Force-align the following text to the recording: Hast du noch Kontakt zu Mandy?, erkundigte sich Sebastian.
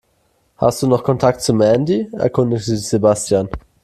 Hast 0.57 0.81
du 0.81 0.87
noch 0.87 1.03
Kontakt 1.03 1.41
zu 1.43 1.53
Mandy?, 1.53 2.09
erkundigte 2.13 2.71
sich 2.75 2.87
Sebastian. 2.87 3.47